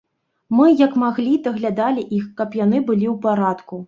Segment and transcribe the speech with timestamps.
[0.59, 3.79] Мы, як маглі, даглядалі іх, каб яны былі ў парадку.